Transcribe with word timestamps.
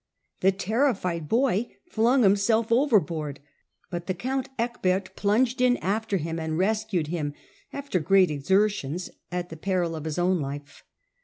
The 0.39 0.51
terri 0.51 0.97
fied 0.97 1.29
boy 1.29 1.75
flung 1.87 2.23
himself 2.23 2.71
overboard, 2.71 3.39
but 3.91 4.07
the 4.07 4.15
count 4.15 4.49
Ecbert 4.57 5.15
plunged 5.15 5.61
in 5.61 5.77
after 5.77 6.17
him 6.17 6.39
and 6.39 6.57
rescued 6.57 7.05
him, 7.09 7.35
after 7.71 7.99
great 7.99 8.31
exertions, 8.31 9.11
at 9.31 9.49
the 9.49 9.57
peril 9.57 9.95
of 9.95 10.05
his 10.05 10.17
own 10.17 10.39
life. 10.39 10.83